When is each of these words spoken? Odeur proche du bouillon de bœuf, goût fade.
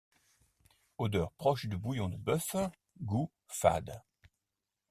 Odeur 0.97 1.31
proche 1.33 1.67
du 1.67 1.77
bouillon 1.77 2.09
de 2.09 2.15
bœuf, 2.17 2.55
goût 3.03 3.29
fade. 3.45 4.01